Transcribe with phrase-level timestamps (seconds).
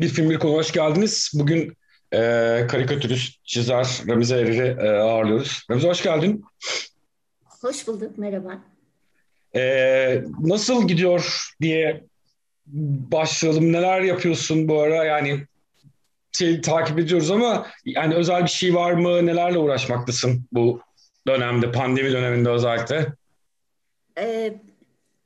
[0.00, 1.32] Bir film bir konu hoş geldiniz.
[1.34, 1.76] Bugün
[2.12, 2.18] e,
[2.70, 5.66] karikatürist, çizer Ramize Erir'i e, ağırlıyoruz.
[5.70, 6.44] Ramize hoş geldin.
[7.44, 8.58] Hoş bulduk, merhaba.
[9.56, 12.04] E, nasıl gidiyor diye
[13.10, 13.72] başlayalım.
[13.72, 15.04] Neler yapıyorsun bu ara?
[15.04, 15.46] Yani
[16.32, 19.26] şey, takip ediyoruz ama yani özel bir şey var mı?
[19.26, 20.80] Nelerle uğraşmaktasın bu
[21.26, 23.06] dönemde, pandemi döneminde özellikle?
[24.18, 24.54] Ee,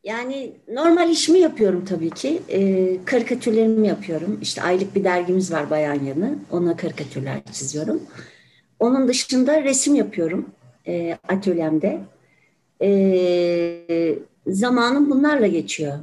[0.04, 2.42] yani normal işimi yapıyorum tabii ki.
[2.48, 4.38] Ee, karikatürlerimi yapıyorum.
[4.42, 6.38] İşte aylık bir dergimiz var Bayan Yanı.
[6.50, 8.02] Ona karikatürler çiziyorum.
[8.78, 10.46] Onun dışında resim yapıyorum
[10.86, 12.00] e, atölyemde.
[12.82, 15.98] E, zamanım bunlarla geçiyor.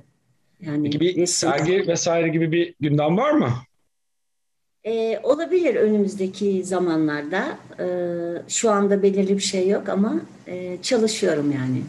[0.61, 1.49] Yani Peki bir resim...
[1.49, 3.53] sergi vesaire gibi bir gündem var mı?
[4.83, 7.59] E, olabilir önümüzdeki zamanlarda.
[7.79, 7.87] E,
[8.47, 11.81] şu anda belirli bir şey yok ama e, çalışıyorum yani.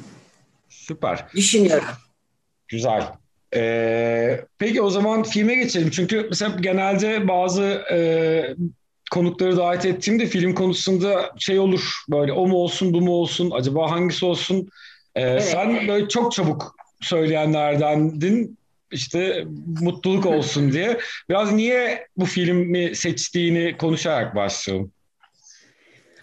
[0.68, 1.24] Süper.
[1.34, 1.88] Düşünüyorum.
[2.68, 3.12] Güzel.
[3.54, 5.90] Ee, peki o zaman filme geçelim.
[5.90, 7.98] Çünkü mesela genelde bazı e,
[9.10, 13.90] konukları davet ettiğimde film konusunda şey olur böyle o mu olsun bu mu olsun acaba
[13.90, 14.68] hangisi olsun
[15.14, 15.44] ee, evet.
[15.44, 18.58] sen böyle çok çabuk söyleyenlerdendin
[18.90, 19.44] işte
[19.80, 24.92] mutluluk olsun diye biraz niye bu filmi seçtiğini konuşarak başlayalım.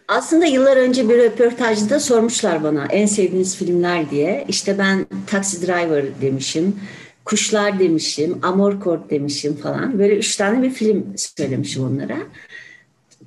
[0.07, 4.45] Aslında yıllar önce bir röportajda sormuşlar bana en sevdiğiniz filmler diye.
[4.47, 6.79] İşte ben Taxi Driver demişim,
[7.25, 9.99] Kuşlar demişim, Amor demişim falan.
[9.99, 12.17] Böyle üç tane bir film söylemişim onlara.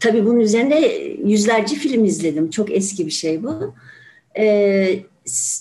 [0.01, 0.77] Tabii bunun üzerinde
[1.25, 2.51] yüzlerce film izledim.
[2.51, 3.75] Çok eski bir şey bu.
[4.39, 5.01] Ee,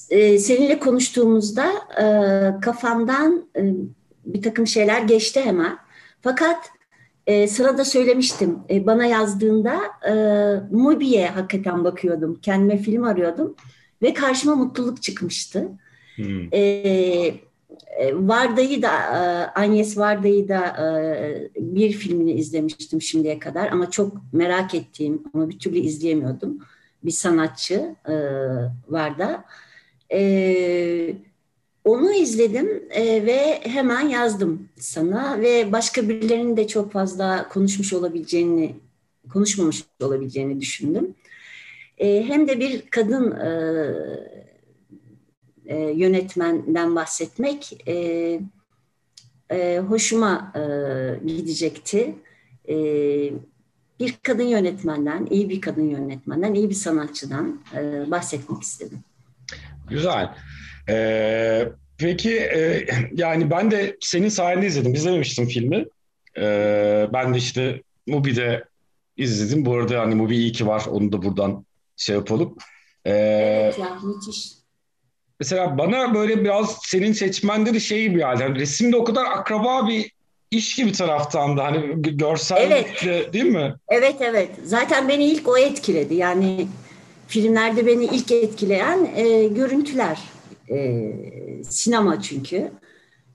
[0.10, 2.06] e, seninle konuştuğumuzda e,
[2.62, 3.62] kafamdan e,
[4.26, 5.78] bir takım şeyler geçti hemen.
[6.22, 6.58] Fakat
[7.28, 8.60] e, sana da söylemiştim.
[8.70, 10.14] E, bana yazdığında e,
[10.72, 12.40] Mubi'ye hakikaten bakıyordum.
[12.42, 13.56] Kendime film arıyordum.
[14.02, 15.70] Ve karşıma mutluluk çıkmıştı.
[16.16, 16.48] Hmm.
[16.52, 19.20] E, e Varda'yı da, e,
[19.62, 23.72] Agnes Varda'yı da e, bir filmini izlemiştim şimdiye kadar.
[23.72, 26.60] Ama çok merak ettiğim ama bir türlü izleyemiyordum.
[27.04, 27.96] Bir sanatçı
[28.90, 29.46] Varda.
[30.10, 31.27] Evet
[31.88, 38.76] onu izledim e, ve hemen yazdım sana ve başka birilerinin de çok fazla konuşmuş olabileceğini,
[39.34, 41.16] konuşmamış olabileceğini düşündüm.
[41.98, 43.32] E, hem de bir kadın
[45.66, 47.86] e, yönetmenden bahsetmek
[49.88, 50.54] hoşuma
[51.26, 52.16] gidecekti.
[54.00, 57.62] Bir kadın yönetmenden, iyi bir kadın yönetmenden, iyi bir sanatçıdan
[58.08, 59.00] bahsetmek istedim.
[59.90, 60.36] Güzel.
[60.90, 61.68] Ee,
[61.98, 64.94] peki e, yani ben de senin sayende izledim.
[64.94, 65.86] İzlememiştim filmi.
[66.38, 68.64] Ee, ben de işte Mubi'de
[69.18, 69.66] izledim.
[69.66, 70.84] Bu arada hani Mubi iyi ki var.
[70.90, 71.66] Onu da buradan
[71.98, 72.56] şey yapalım.
[73.06, 74.58] Ee, evet ya müthiş.
[75.40, 78.20] Mesela bana böyle biraz senin seçmende de şey bir.
[78.20, 80.12] Yani resimde o kadar akraba bir
[80.52, 83.06] iş gibi taraftan da hani görsel evet.
[83.06, 83.76] De, değil mi?
[83.90, 84.50] Evet evet.
[84.64, 86.16] Zaten beni ilk o etkiledi.
[86.16, 86.68] Yani
[87.28, 90.20] filmlerde beni ilk etkileyen e, görüntüler.
[90.72, 91.14] E,
[91.64, 92.72] sinema çünkü.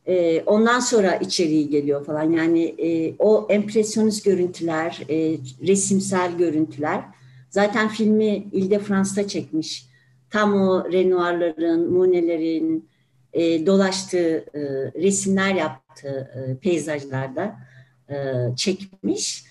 [0.06, 2.30] E, ondan sonra içeriği geliyor falan.
[2.30, 7.04] Yani e, o empresyonist görüntüler, e, resimsel görüntüler.
[7.50, 9.86] Zaten filmi Ile France'da çekmiş.
[10.30, 12.88] Tam o Renoir'ların, Monet'lerin
[13.32, 14.60] e, dolaştığı, e,
[15.02, 17.56] resimler yaptığı e, peyzajlarda
[18.10, 18.16] e,
[18.56, 19.44] çekmiş.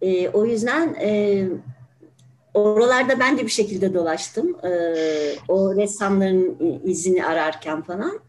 [0.00, 1.44] E, o yüzden e,
[2.56, 4.56] Oralarda ben de bir şekilde dolaştım.
[4.64, 4.70] E,
[5.48, 8.20] o ressamların izini ararken falan.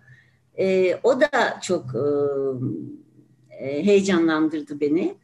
[0.59, 2.05] E, o da çok e,
[3.65, 5.15] e, heyecanlandırdı beni.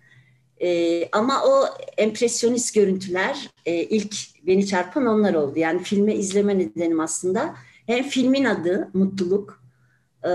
[0.62, 1.66] E, ama o
[1.98, 4.16] empresyonist görüntüler e, ilk
[4.48, 5.60] beni çarpan onlar oldu.
[5.60, 7.56] Yani filmi izleme nedenim aslında
[7.86, 9.64] hem filmin adı Mutluluk,
[10.26, 10.34] e,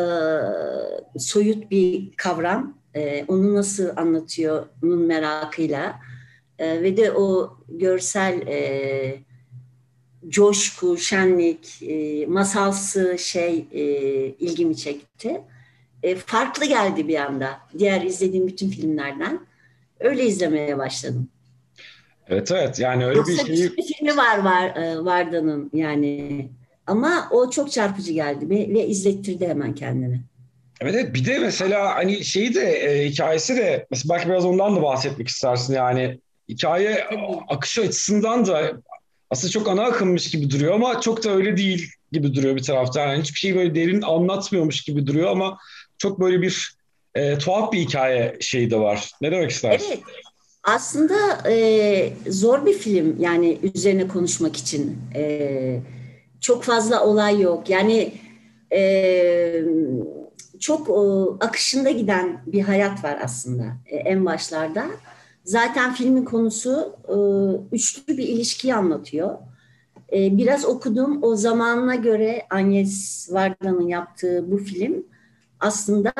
[1.18, 2.78] soyut bir kavram.
[2.94, 6.00] E, onu nasıl anlatıyor onun merakıyla
[6.58, 9.18] e, ve de o görsel e,
[10.28, 13.82] coşku, şenlik, e, masalsı şey e,
[14.26, 15.40] ilgimi çekti.
[16.02, 19.40] E, farklı geldi bir anda diğer izlediğim bütün filmlerden.
[20.00, 21.28] Öyle izlemeye başladım.
[22.28, 23.76] Evet evet yani öyle Yoksa bir şey.
[23.76, 26.48] Bir filmi var var e, Varda'nın yani
[26.86, 30.20] ama o çok çarpıcı geldi ve, ve izlettirdi hemen kendini.
[30.80, 34.76] Evet, evet bir de mesela hani şeyi de e, hikayesi de mesela belki biraz ondan
[34.76, 37.04] da bahsetmek istersin yani hikaye
[37.48, 38.72] akışı açısından da
[39.30, 43.08] aslında çok ana akımmış gibi duruyor ama çok da öyle değil gibi duruyor bir taraftan.
[43.08, 45.58] Yani hiçbir şey böyle derin anlatmıyormuş gibi duruyor ama
[45.98, 46.78] çok böyle bir
[47.14, 49.10] e, tuhaf bir hikaye şeyi de var.
[49.20, 49.86] Ne demek istersin?
[49.88, 50.02] Evet.
[50.64, 54.98] Aslında e, zor bir film yani üzerine konuşmak için.
[55.14, 55.80] E,
[56.40, 57.70] çok fazla olay yok.
[57.70, 58.12] Yani
[58.72, 59.62] e,
[60.60, 64.86] çok o, akışında giden bir hayat var aslında e, en başlarda.
[65.48, 67.16] Zaten filmin konusu e,
[67.76, 69.38] üçlü bir ilişkiyi anlatıyor.
[70.12, 71.22] E, biraz okudum.
[71.22, 75.04] O zamanına göre Agnes Varda'nın yaptığı bu film
[75.60, 76.12] aslında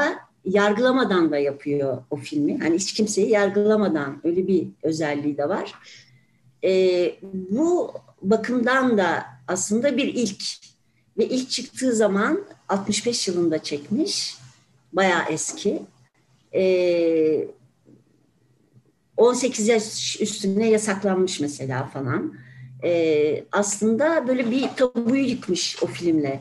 [0.45, 2.59] yargılamadan da yapıyor o filmi.
[2.59, 5.75] Hani hiç kimseyi yargılamadan öyle bir özelliği de var.
[6.65, 6.71] E,
[7.33, 7.93] bu
[8.23, 10.43] bakımdan da aslında bir ilk
[11.19, 14.37] ve ilk çıktığı zaman 65 yılında çekmiş.
[14.93, 15.83] Bayağı eski.
[16.55, 17.58] E,
[19.19, 22.35] 18 yaş üstüne yasaklanmış mesela falan.
[22.85, 26.41] E, aslında böyle bir tabuyu yıkmış o filmle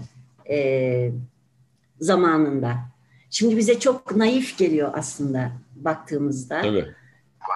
[0.49, 1.11] e,
[1.99, 2.75] zamanında.
[3.29, 6.61] Şimdi bize çok naif geliyor aslında baktığımızda.
[6.61, 6.85] Tabii.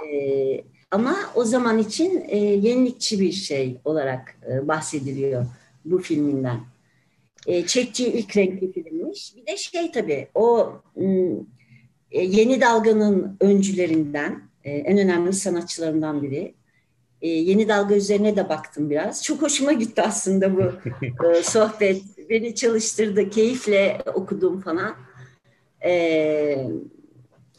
[0.07, 5.45] E, ama o zaman için e, yenilikçi bir şey olarak e, bahsediliyor
[5.85, 6.59] bu filminden.
[7.47, 9.35] E, çektiği ilk renkli filmmiş.
[9.35, 10.73] Bir de şey tabii o
[12.11, 16.53] e, yeni dalganın öncülerinden, e, en önemli sanatçılarından biri.
[17.21, 19.23] E, yeni dalga üzerine de baktım biraz.
[19.23, 20.61] Çok hoşuma gitti aslında bu
[21.27, 22.01] e, sohbet.
[22.29, 24.95] Beni çalıştırdı, keyifle okudum falan.
[25.85, 26.67] E,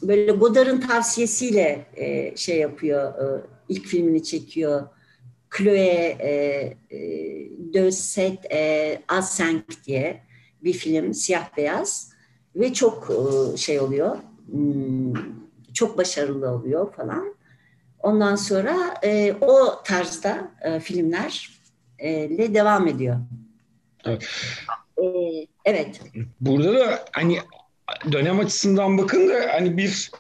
[0.03, 4.89] böyle Godard'ın tavsiyesiyle e, şey yapıyor, e, ilk filmini çekiyor.
[5.57, 6.31] Chloe e,
[6.91, 6.99] e,
[7.75, 10.23] de Set e, Assenk diye
[10.65, 12.13] bir film, siyah beyaz
[12.57, 14.17] ve çok e, şey oluyor,
[14.51, 15.15] hmm,
[15.83, 17.35] çok başarılı oluyor falan.
[17.99, 21.33] Ondan sonra e, o tarzda e, filmlerle
[21.99, 23.17] e, devam ediyor.
[24.05, 24.29] Evet.
[24.99, 25.05] E,
[25.65, 26.01] evet.
[26.41, 27.39] Burada da hani
[28.13, 30.11] dönem açısından bakın da hani bir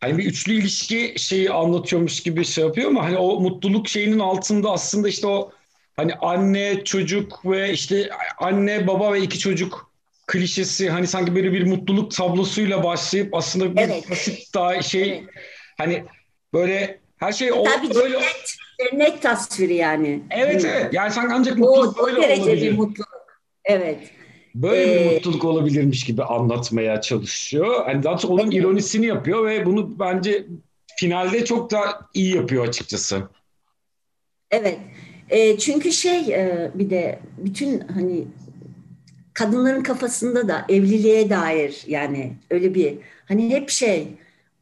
[0.00, 4.70] hani bir üçlü ilişki şeyi anlatıyormuş gibi şey yapıyor ama hani o mutluluk şeyinin altında
[4.70, 5.52] aslında işte o
[5.96, 9.87] hani anne çocuk ve işte anne baba ve iki çocuk
[10.28, 14.10] klişesi hani sanki böyle bir mutluluk tablosuyla başlayıp aslında bir evet.
[14.10, 15.24] basit daha şey evet.
[15.78, 16.04] hani
[16.52, 18.56] böyle her şey o, Tabii böyle cennet,
[18.90, 20.22] cennet tasviri yani.
[20.30, 20.94] Evet evet.
[20.94, 22.72] Yani sanki ancak mutluluk o, böyle o derece olabilir.
[22.72, 23.08] bir mutluluk.
[23.64, 23.98] Evet
[24.54, 27.88] böyle ee, bir mutluluk olabilirmiş gibi anlatmaya çalışıyor.
[27.88, 28.54] Yani daha çok onun evet.
[28.54, 30.46] ironisini yapıyor ve bunu bence
[30.96, 33.22] finalde çok da iyi yapıyor açıkçası.
[34.50, 34.78] Evet.
[35.30, 38.24] E, çünkü şey e, bir de bütün hani
[39.38, 44.08] kadınların kafasında da evliliğe dair yani öyle bir hani hep şey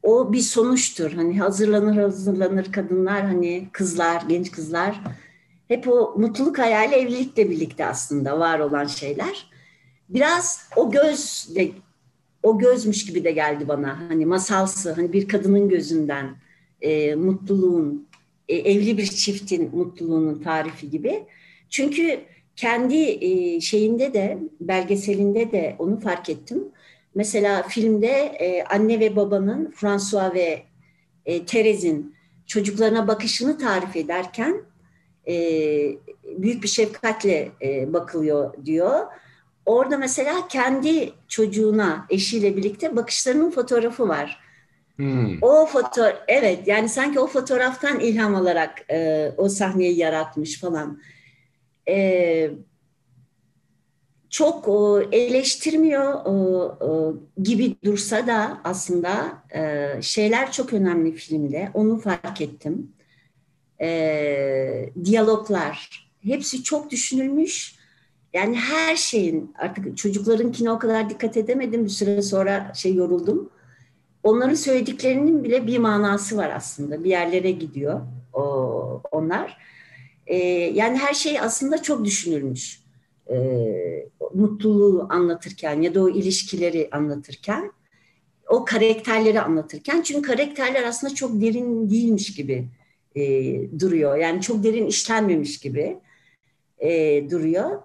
[0.03, 1.11] o bir sonuçtur.
[1.11, 5.01] Hani hazırlanır hazırlanır kadınlar hani kızlar genç kızlar
[5.67, 9.49] hep o mutluluk hayali evlilikle birlikte aslında var olan şeyler
[10.09, 11.71] biraz o göz de
[12.43, 14.09] o gözmüş gibi de geldi bana.
[14.09, 16.35] Hani masalsı, hani bir kadının gözünden
[16.81, 18.07] e, mutluluğun,
[18.49, 21.23] e, evli bir çiftin mutluluğunun tarifi gibi.
[21.69, 22.19] Çünkü
[22.57, 26.63] kendi e, şeyinde de, belgeselinde de onu fark ettim.
[27.15, 28.07] Mesela filmde
[28.39, 30.63] e, anne ve babanın, François ve
[31.25, 34.61] e, Terezz'in çocuklarına bakışını tarif ederken
[35.27, 35.33] e,
[36.37, 39.05] büyük bir şefkatle e, bakılıyor diyor
[39.67, 44.39] Orada mesela kendi çocuğuna, eşiyle birlikte bakışlarının fotoğrafı var.
[44.95, 45.37] Hmm.
[45.41, 51.01] O foto, evet yani sanki o fotoğraftan ilham alarak e, o sahneyi yaratmış falan.
[51.89, 52.51] E,
[54.29, 56.31] çok o, eleştirmiyor o,
[56.81, 61.71] o, gibi dursa da aslında e, şeyler çok önemli filmde.
[61.73, 62.91] Onu fark ettim.
[63.81, 67.77] E, diyaloglar hepsi çok düşünülmüş
[68.33, 71.85] yani her şeyin artık çocuklarınkine o kadar dikkat edemedim.
[71.85, 73.49] Bir süre sonra şey yoruldum.
[74.23, 77.03] Onların söylediklerinin bile bir manası var aslında.
[77.03, 78.01] Bir yerlere gidiyor
[78.33, 79.57] o, onlar.
[80.27, 80.37] Ee,
[80.73, 82.81] yani her şey aslında çok düşünülmüş.
[83.29, 87.71] Ee, mutluluğu anlatırken ya da o ilişkileri anlatırken
[88.47, 92.67] o karakterleri anlatırken çünkü karakterler aslında çok derin değilmiş gibi
[93.15, 93.21] e,
[93.79, 94.17] duruyor.
[94.17, 95.97] Yani çok derin işlenmemiş gibi
[96.79, 97.81] e, duruyor.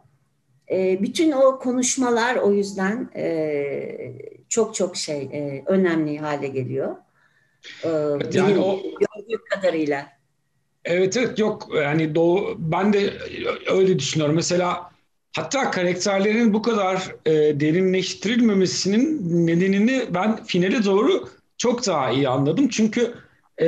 [0.70, 4.12] E, bütün o konuşmalar o yüzden e,
[4.48, 6.96] çok çok şey e, önemli hale geliyor.
[7.84, 7.88] E,
[8.32, 10.21] yani o gördüğüm kadarıyla.
[10.84, 13.12] Evet evet yok yani doğu ben de
[13.66, 14.36] öyle düşünüyorum.
[14.36, 14.90] Mesela
[15.36, 22.68] hatta karakterlerin bu kadar e, derinleştirilmemesinin nedenini ben finale doğru çok daha iyi anladım.
[22.68, 23.14] Çünkü
[23.58, 23.66] e,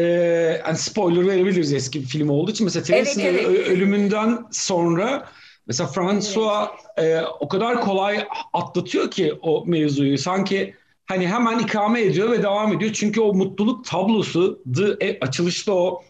[0.66, 2.64] yani spoiler verebiliriz eski bir film olduğu için.
[2.64, 3.68] Mesela Teresin'in evet, evet.
[3.68, 5.28] ölümünden sonra
[5.66, 10.18] Mesela François e, o kadar kolay atlatıyor ki o mevzuyu.
[10.18, 10.74] Sanki
[11.06, 12.92] hani hemen ikame ediyor ve devam ediyor.
[12.92, 16.02] Çünkü o mutluluk tablosu the, e, açılışta o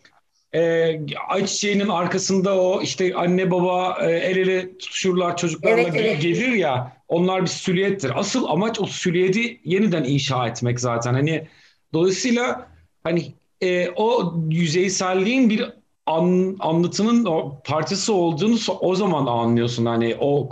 [0.54, 6.22] e, ayçiçeğinin arkasında o işte anne baba e, el ele tutuşurlar çocuklarla Evet, evet.
[6.22, 8.12] gelir ya onlar bir silüettir.
[8.14, 11.14] Asıl amaç o silüeti yeniden inşa etmek zaten.
[11.14, 11.48] Hani
[11.92, 12.68] dolayısıyla
[13.04, 15.72] hani e, o yüzeyselliğin bir
[16.06, 19.86] an, anlatının o parçası olduğunu o zaman anlıyorsun.
[19.86, 20.50] Hani o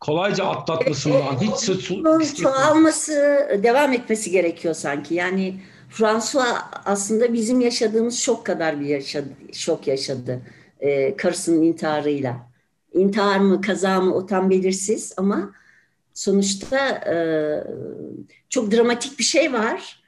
[0.00, 3.12] kolayca atlatmasından hiç söz çoğalması,
[3.62, 5.14] devam etmesi gerekiyor sanki.
[5.14, 5.54] Yani
[5.90, 10.42] François aslında bizim yaşadığımız şok kadar bir yaşadı, şok yaşadı
[10.80, 12.50] e, karısının intiharıyla.
[12.92, 15.52] İntihar mı, kaza mı o tam belirsiz ama
[16.14, 17.14] sonuçta e,
[18.48, 20.02] çok dramatik bir şey var.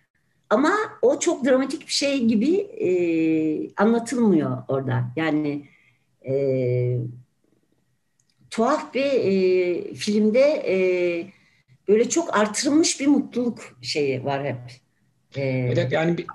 [0.50, 0.72] Ama
[1.02, 2.88] o çok dramatik bir şey gibi e,
[3.76, 5.04] anlatılmıyor orada.
[5.16, 5.68] Yani
[6.26, 6.34] e,
[8.50, 10.76] tuhaf bir e, filmde e,
[11.88, 14.81] böyle çok artırılmış bir mutluluk şeyi var hep.
[15.36, 16.26] Evet, yani bir,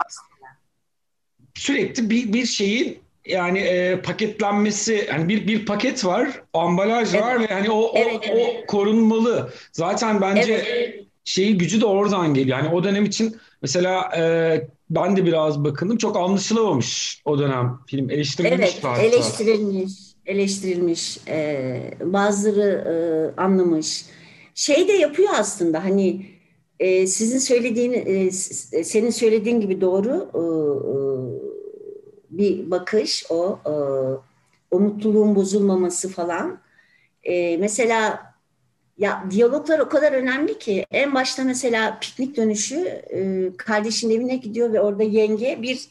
[1.55, 7.23] sürekli bir bir şeyin yani e, paketlenmesi yani bir bir paket var, ambalaj Evet.
[7.23, 8.63] var ve hani o o, Evet, evet.
[8.63, 9.51] o korunmalı.
[9.71, 11.03] Zaten bence Evet.
[11.23, 12.57] şeyi gücü de oradan geliyor.
[12.57, 14.21] Yani o dönem için mesela e,
[14.89, 15.97] ben de biraz bakındım.
[15.97, 19.01] Çok anlaşılamamış o dönem film eleştirilmiş Evet, hatta.
[19.01, 19.91] eleştirilmiş,
[20.25, 22.83] eleştirilmiş, e, bazıları
[23.37, 24.05] e, anlamış.
[24.55, 26.25] Şey de yapıyor aslında hani
[26.79, 30.39] e, sizin söylediğin, e, s- senin söylediğin gibi doğru e,
[30.93, 30.97] e,
[32.29, 33.71] bir bakış o, e,
[34.75, 36.59] o mutluluğun bozulmaması falan.
[37.23, 38.33] E, mesela
[38.97, 42.77] ya diyaloglar o kadar önemli ki en başta mesela piknik dönüşü
[43.13, 45.87] e, kardeşin evine gidiyor ve orada yenge bir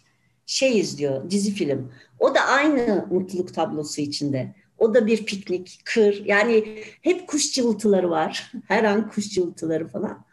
[0.47, 1.93] şey izliyor, dizi film.
[2.21, 4.55] O da aynı mutluluk tablosu içinde.
[4.79, 6.23] O da bir piknik, kır.
[6.27, 8.53] Yani hep kuş cıvıltıları var.
[8.69, 10.26] Her an kuş cıvıltıları falan.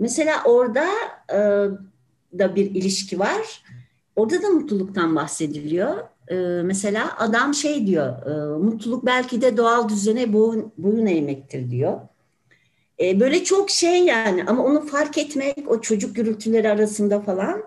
[0.00, 0.86] Mesela orada
[1.32, 1.38] e,
[2.38, 3.62] da bir ilişki var.
[4.16, 5.96] Orada da mutluluktan bahsediliyor.
[6.28, 12.00] E, mesela adam şey diyor, e, mutluluk belki de doğal düzene boyun, boyun eğmektir diyor.
[13.00, 17.62] E, böyle çok şey yani ama onu fark etmek o çocuk gürültüleri arasında falan.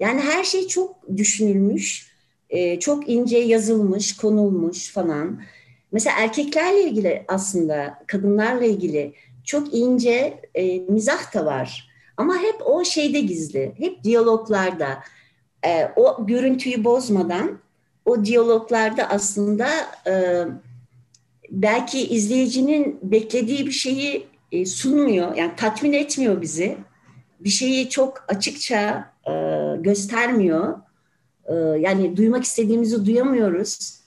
[0.00, 2.12] Yani her şey çok düşünülmüş,
[2.50, 5.40] e, çok ince yazılmış, konulmuş falan.
[5.92, 9.14] Mesela erkeklerle ilgili aslında kadınlarla ilgili
[9.48, 11.88] çok ince e, mizah da var.
[12.16, 14.98] Ama hep o şeyde gizli, hep diyaloglarda.
[15.66, 17.58] E, o görüntüyü bozmadan
[18.04, 19.68] o diyaloglarda aslında
[20.06, 20.44] e,
[21.50, 25.36] belki izleyicinin beklediği bir şeyi e, sunmuyor.
[25.36, 26.76] Yani tatmin etmiyor bizi.
[27.40, 29.32] Bir şeyi çok açıkça e,
[29.78, 30.78] göstermiyor.
[31.46, 34.00] E, yani duymak istediğimizi duyamıyoruz.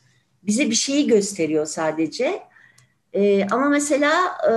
[0.43, 2.50] Bize bir şeyi gösteriyor sadece.
[3.13, 4.11] E, ama mesela
[4.49, 4.53] e,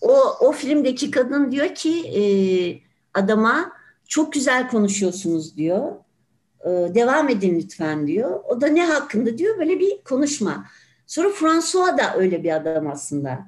[0.00, 2.22] o, o filmdeki kadın diyor ki e,
[3.14, 3.72] adama
[4.08, 5.92] çok güzel konuşuyorsunuz diyor.
[6.64, 8.40] E, devam edin lütfen diyor.
[8.48, 10.66] O da ne hakkında diyor böyle bir konuşma.
[11.06, 13.38] Sonra François da öyle bir adam aslında.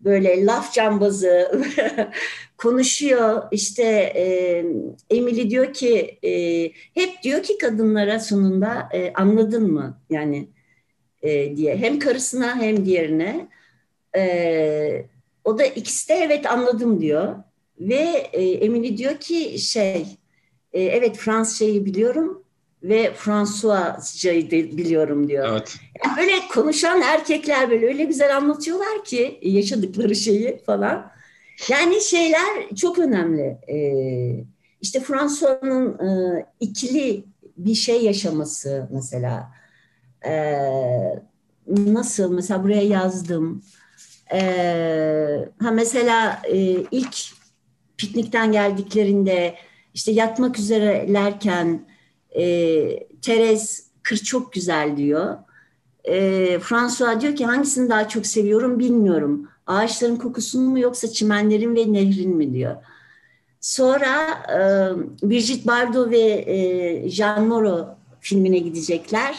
[0.00, 1.52] Böyle laf cambazı
[2.56, 3.42] konuşuyor.
[3.52, 3.82] İşte
[4.16, 4.64] e,
[5.10, 6.64] Emily diyor ki e,
[6.94, 10.48] hep diyor ki kadınlara sonunda e, anladın mı yani
[11.22, 13.48] e, diye hem karısına hem diğerine.
[14.16, 15.04] E,
[15.44, 17.36] o da ikisi de evet anladım diyor.
[17.80, 20.06] Ve e, Emily diyor ki şey
[20.72, 22.44] e, evet Fransızcayı biliyorum
[22.82, 25.48] ve Fransızcayı biliyorum diyor.
[25.50, 25.76] Evet.
[26.04, 31.10] Yani böyle konuşan erkekler böyle öyle güzel anlatıyorlar ki yaşadıkları şeyi falan.
[31.70, 33.58] Yani şeyler çok önemli.
[33.68, 34.44] Ee,
[34.80, 37.24] işte François'ın e, ikili
[37.56, 39.52] bir şey yaşaması mesela.
[40.26, 41.22] Ee,
[41.66, 42.32] nasıl?
[42.32, 43.62] Mesela buraya yazdım.
[44.32, 46.58] Ee, ha mesela e,
[46.90, 47.16] ilk
[47.96, 49.54] piknikten geldiklerinde
[49.94, 51.86] işte yatmak üzerelerken
[52.30, 52.44] e,
[53.22, 55.36] Terez kır çok güzel diyor.
[56.04, 59.48] E, François diyor ki hangisini daha çok seviyorum bilmiyorum.
[59.66, 62.76] Ağaçların kokusunu mu yoksa çimenlerin ve nehrin mi diyor.
[63.60, 64.58] Sonra e,
[65.28, 67.86] Brigitte Bardot ve e, Jean Moreau
[68.20, 69.36] filmine gidecekler.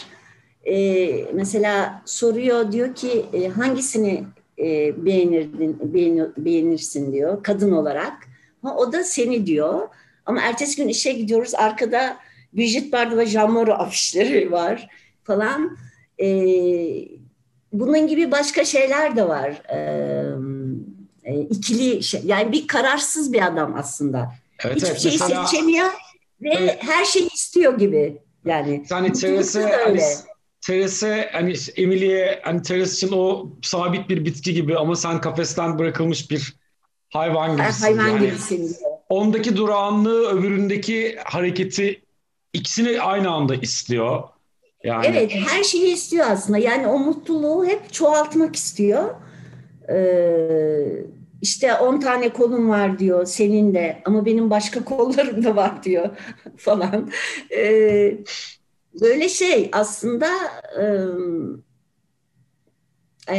[0.69, 4.23] E, mesela soruyor diyor ki e, hangisini
[4.59, 8.13] e, beğenirdin, beğeni- beğenirsin diyor kadın olarak.
[8.63, 9.88] Ha, o da seni diyor.
[10.25, 11.55] Ama ertesi gün işe gidiyoruz.
[11.55, 12.17] Arkada
[12.53, 14.89] Brigitte Bardot ve Jean Moreau afişleri var
[15.23, 15.77] falan.
[16.21, 16.27] Ee,
[17.73, 19.61] bunun gibi başka şeyler de var.
[19.73, 20.25] Ee,
[21.23, 24.31] e, ikili şey, yani bir kararsız bir adam aslında.
[24.65, 24.99] Evet, Hiçbir evet.
[24.99, 25.88] şeyi Mesela seçemiyor
[26.41, 26.77] ve Evet.
[26.79, 28.17] her şeyi istiyor gibi.
[28.45, 29.59] Yani hani mutlulukta
[30.61, 31.53] Terese hani.
[31.53, 36.55] Terese hani Teres için o sabit bir bitki gibi ama sen kafesten bırakılmış bir
[37.09, 37.81] hayvan gibisin.
[37.81, 38.27] hayvan yani.
[38.27, 38.75] gibisin
[39.09, 42.01] ondaki durağanlığı öbüründeki hareketi
[42.53, 44.23] ikisini aynı anda istiyor.
[44.83, 45.05] Yani...
[45.07, 46.57] Evet, her şeyi istiyor aslında.
[46.57, 49.15] Yani o mutluluğu hep çoğaltmak istiyor.
[49.89, 51.05] Ee,
[51.41, 56.09] işte 10 tane kolum var diyor senin de ama benim başka kollarım da var diyor
[56.57, 57.11] falan.
[57.51, 58.17] Ee,
[59.01, 60.27] böyle şey aslında
[63.29, 63.36] e,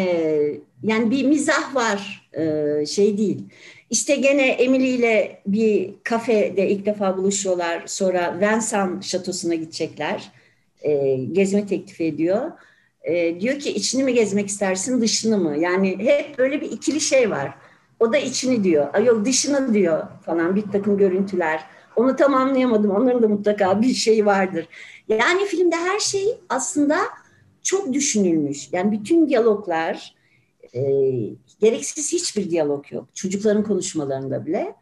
[0.82, 3.44] yani bir mizah var e, şey değil.
[3.90, 7.82] İşte gene Emily ile bir kafede ilk defa buluşuyorlar.
[7.86, 10.32] Sonra Vincennes şatosuna gidecekler.
[10.82, 12.52] E, gezme teklif ediyor.
[13.02, 15.56] E, diyor ki içini mi gezmek istersin dışını mı?
[15.58, 17.54] Yani hep böyle bir ikili şey var.
[18.00, 18.88] O da içini diyor.
[18.92, 21.60] Ay yok dışını diyor falan bir takım görüntüler.
[21.96, 22.90] Onu tam anlayamadım.
[22.90, 24.68] Onların da mutlaka bir şey vardır.
[25.10, 26.98] Yani filmde her şey aslında
[27.62, 28.68] çok düşünülmüş.
[28.72, 30.14] Yani bütün diyaloglar
[30.74, 30.80] e,
[31.60, 33.08] gereksiz hiçbir diyalog yok.
[33.14, 34.74] Çocukların konuşmalarında bile.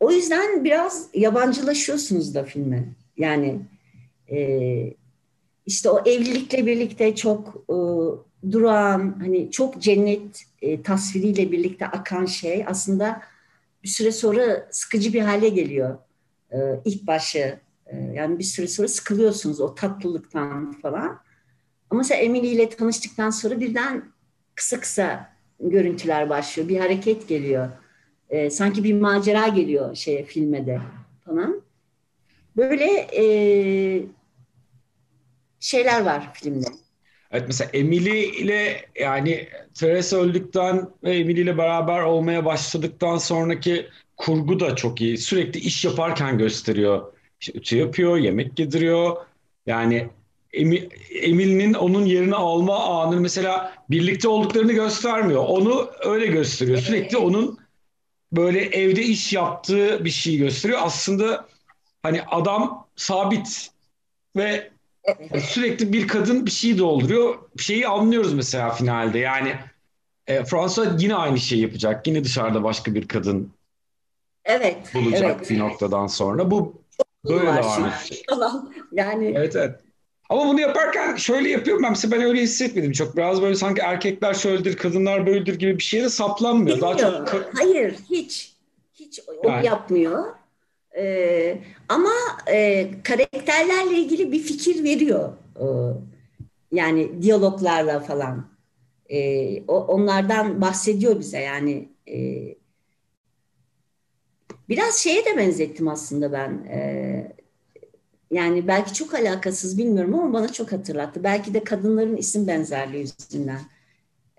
[0.00, 2.88] O yüzden biraz yabancılaşıyorsunuz da filme.
[3.16, 3.60] Yani
[4.30, 4.38] e,
[5.66, 7.76] işte o evlilikle birlikte çok e,
[8.52, 13.22] durağan, hani çok cennet e, tasviriyle birlikte akan şey aslında
[13.82, 15.98] bir süre sonra sıkıcı bir hale geliyor.
[16.52, 17.58] E, ilk başı
[18.14, 21.20] yani bir süre sonra sıkılıyorsunuz o tatlılıktan falan.
[21.90, 24.12] Ama mesela Emily ile tanıştıktan sonra birden
[24.54, 26.68] kısa kısa görüntüler başlıyor.
[26.68, 27.68] Bir hareket geliyor.
[28.30, 30.80] E, sanki bir macera geliyor şeye filmede
[31.24, 31.62] falan.
[32.56, 32.84] Böyle
[33.16, 33.24] e,
[35.60, 36.66] şeyler var filmde.
[37.30, 44.60] Evet mesela Emily ile yani Teresa öldükten ve Emily ile beraber olmaya başladıktan sonraki kurgu
[44.60, 45.18] da çok iyi.
[45.18, 47.12] Sürekli iş yaparken gösteriyor.
[47.40, 49.16] İşte ütü yapıyor, yemek yediriyor.
[49.66, 50.08] Yani
[50.52, 55.44] Emily'nin onun yerini alma anı mesela birlikte olduklarını göstermiyor.
[55.48, 56.78] Onu öyle gösteriyor.
[56.78, 57.58] Sürekli onun
[58.32, 60.80] böyle evde iş yaptığı bir şey gösteriyor.
[60.82, 61.46] Aslında
[62.02, 63.70] hani adam sabit
[64.36, 64.70] ve
[65.40, 67.38] sürekli bir kadın bir şey dolduruyor.
[67.58, 69.18] Bir şeyi anlıyoruz mesela finalde.
[69.18, 69.54] Yani
[70.26, 72.06] e, Fransa yine aynı şeyi yapacak.
[72.06, 73.52] Yine dışarıda başka bir kadın
[74.44, 75.50] evet, bulacak evet.
[75.50, 76.50] bir noktadan sonra.
[76.50, 76.79] Bu
[77.24, 78.26] böyle devam edecek.
[78.92, 79.80] yani evet evet.
[80.30, 83.16] Ama bunu yaparken şöyle yapıyorum ben mesela ben öyle hissetmedim çok.
[83.16, 86.80] Biraz böyle sanki erkekler şöyledir, kadınlar böyledir gibi bir şeye de saplanmıyor.
[86.80, 87.28] Daha çok...
[87.54, 88.56] Hayır, hiç.
[88.94, 89.66] Hiç o yani.
[89.66, 90.24] yapmıyor.
[90.96, 92.10] Ee, ama
[92.46, 95.32] e, karakterlerle ilgili bir fikir veriyor.
[95.56, 95.64] Ee,
[96.72, 98.50] yani diyaloglarla falan.
[99.08, 101.88] Ee, o, onlardan bahsediyor bize yani.
[102.08, 102.18] E,
[104.70, 106.64] biraz şeye de benzettim aslında ben.
[106.70, 107.32] E,
[108.30, 111.24] yani belki çok alakasız bilmiyorum ama bana çok hatırlattı.
[111.24, 113.60] Belki de kadınların isim benzerliği yüzünden.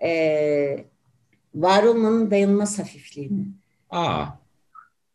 [0.02, 0.84] Ee,
[1.54, 3.44] var olmanın dayanılmaz hafifliğini.
[3.90, 4.26] Aa.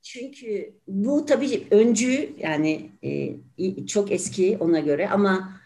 [0.01, 5.59] Çünkü bu tabii öncü yani e, çok eski ona göre ama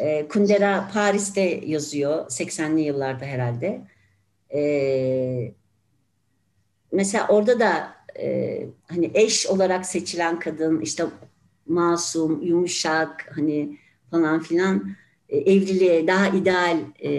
[0.00, 3.80] e, Kundera Paris'te yazıyor 80'li yıllarda herhalde.
[4.54, 5.52] E,
[6.92, 11.04] mesela orada da e, hani eş olarak seçilen kadın işte
[11.66, 13.78] masum, yumuşak hani
[14.10, 14.90] falan filan
[15.28, 17.10] e, evliliğe daha ideal e,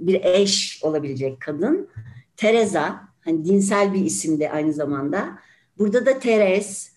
[0.00, 1.88] bir eş olabilecek kadın.
[2.36, 5.38] Teresa hani dinsel bir isim de aynı zamanda.
[5.78, 6.94] Burada da Teres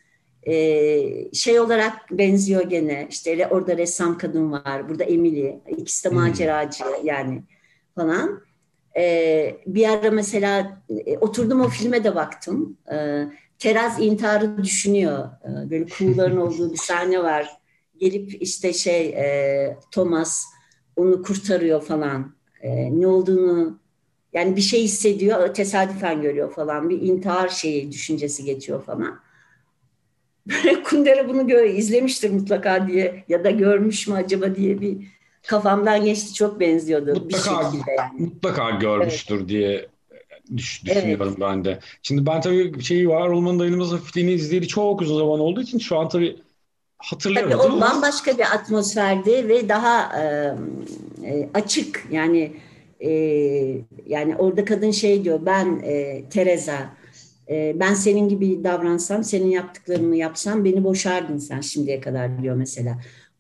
[0.48, 0.54] e,
[1.34, 3.08] şey olarak benziyor gene.
[3.10, 4.90] İşte orada ressam kadın var.
[4.90, 5.56] Burada Emily.
[5.78, 7.44] İkisi de maceracı yani
[7.96, 8.47] falan.
[8.98, 12.78] E, bir ara mesela e, oturdum o filme de baktım.
[12.92, 13.26] E,
[13.60, 15.30] Teraz intiharı düşünüyor.
[15.44, 17.48] E, böyle kuğuların olduğu bir sahne var.
[17.98, 20.44] Gelip işte şey e, Thomas
[20.96, 22.36] onu kurtarıyor falan.
[22.62, 23.80] E, ne olduğunu
[24.34, 26.90] yani bir şey hissediyor, tesadüfen görüyor falan.
[26.90, 29.20] Bir intihar şeyi, düşüncesi geçiyor falan.
[30.48, 34.98] Böyle Kundera bunu gö- izlemiştir mutlaka diye ya da görmüş mü acaba diye bir
[35.48, 36.34] kafamdan geçti.
[36.34, 38.22] Çok benziyordu mutlaka, bir şekilde yani.
[38.22, 39.50] Mutlaka görmüştür evet.
[39.50, 39.88] diye
[40.58, 41.42] düş, düşünüyorum evet.
[41.42, 41.80] ben de.
[42.04, 45.98] Şimdi ben tabii şeyi var olmanın dayanılmaz hafifliğini izleyeli çok uzun zaman olduğu için şu
[45.98, 46.38] an tabii
[46.98, 47.60] hatırlayamadım.
[47.60, 52.52] Tabii o bambaşka bir atmosferdi ve daha e, açık yani
[53.00, 53.12] e,
[54.08, 56.98] yani orada kadın şey diyor ben e, Teresa
[57.50, 62.98] e, ben senin gibi davransam senin yaptıklarını yapsam beni boşardın sen şimdiye kadar diyor mesela.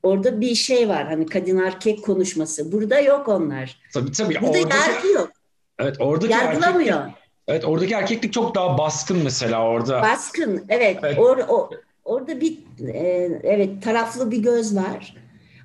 [0.07, 2.71] Orada bir şey var hani kadın erkek konuşması.
[2.71, 3.79] Burada yok onlar.
[3.93, 4.35] Tabii tabii.
[4.41, 5.31] Burada oradaki, yargı yok.
[5.79, 6.97] Evet oradaki Yargılamıyor.
[6.97, 10.01] Erkeklik, evet oradaki erkeklik çok daha baskın mesela orada.
[10.01, 10.97] Baskın evet.
[11.03, 11.19] evet.
[11.19, 11.69] Or, o,
[12.05, 15.15] orada bir e, evet taraflı bir göz var.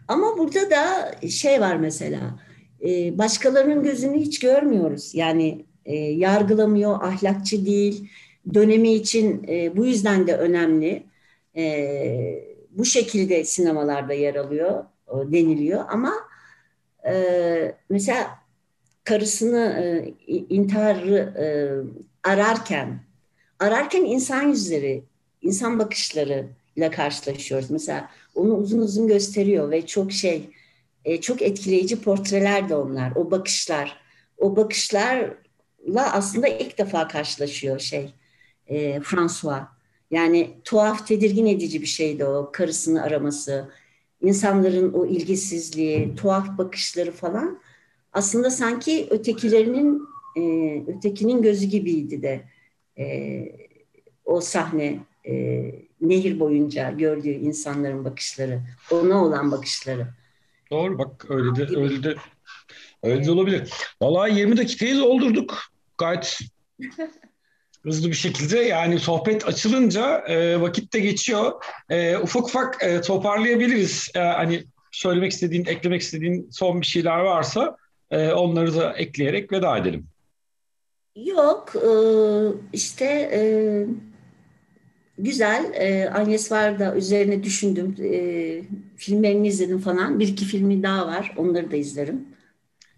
[0.08, 2.20] Ama burada da şey var mesela
[2.84, 5.14] e, başkalarının gözünü hiç görmüyoruz.
[5.14, 8.08] Yani e, yargılamıyor, ahlakçı değil.
[8.54, 11.02] Dönemi için e, bu yüzden de önemli.
[11.56, 16.12] E, bu şekilde sinemalarda yer alıyor deniliyor ama
[17.06, 18.38] e, mesela
[19.04, 21.46] karısını e, intiharı e,
[22.28, 23.00] ararken
[23.58, 25.04] ararken insan yüzleri,
[25.42, 27.70] insan bakışları ile karşılaşıyoruz.
[27.70, 30.50] Mesela onu uzun uzun gösteriyor ve çok şey
[31.04, 33.12] e, çok etkileyici portreler de onlar.
[33.16, 33.96] O bakışlar,
[34.38, 38.14] o bakışlarla aslında ilk defa karşılaşıyor şey
[38.66, 39.62] e, François.
[40.12, 43.70] Yani tuhaf, tedirgin edici bir şeydi o karısını araması,
[44.20, 47.60] insanların o ilgisizliği, tuhaf bakışları falan.
[48.12, 50.02] Aslında sanki ötekilerinin,
[50.36, 50.42] e,
[50.86, 52.44] ötekinin gözü gibiydi de
[52.98, 53.06] e,
[54.24, 55.64] o sahne e,
[56.00, 60.06] nehir boyunca gördüğü insanların bakışları, ona olan bakışları.
[60.70, 62.14] Doğru bak öyle de öyle de
[63.02, 63.72] öyle de olabilir.
[64.02, 65.58] Vallahi 20 dakikayı doldurduk.
[65.98, 66.38] Gayet
[67.82, 71.52] hızlı bir şekilde yani sohbet açılınca e, vakit de geçiyor.
[71.90, 74.10] E, ufak ufak e, toparlayabiliriz.
[74.14, 77.76] E, hani söylemek istediğin, eklemek istediğin son bir şeyler varsa
[78.10, 80.06] e, onları da ekleyerek veda edelim.
[81.16, 81.90] Yok, e,
[82.72, 83.40] işte e,
[85.18, 85.72] güzel.
[85.74, 87.96] E, Agnes var da üzerine düşündüm.
[88.02, 88.62] E,
[88.96, 90.20] filmlerini izledim falan.
[90.20, 91.34] Bir iki filmi daha var.
[91.36, 92.31] Onları da izlerim.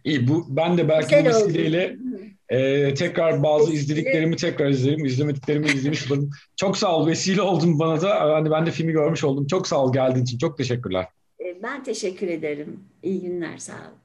[0.04, 1.96] İyi bu ben de belki Güzel bu vesileyle
[2.48, 5.04] e, tekrar bazı izlediklerimi tekrar izlerim.
[5.04, 6.30] İzlemediklerimi izlemiş olurum.
[6.56, 7.06] Çok sağ ol.
[7.06, 8.08] Vesile oldun bana da.
[8.08, 9.46] Yani ben de filmi görmüş oldum.
[9.46, 10.38] Çok sağ ol geldiğin için.
[10.38, 11.06] Çok teşekkürler.
[11.62, 12.80] Ben teşekkür ederim.
[13.02, 13.58] İyi günler.
[13.58, 14.03] Sağ ol.